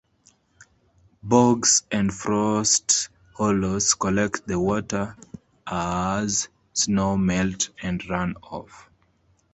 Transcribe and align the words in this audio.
Bogs 1.21 1.83
and 1.91 2.11
frost 2.11 3.09
hollows 3.35 3.93
collect 3.93 4.47
the 4.47 4.59
water 4.59 5.15
as 5.67 6.49
snow 6.73 7.15
melt 7.17 7.69
and 7.83 8.09
run 8.09 8.33
off. 8.37 8.89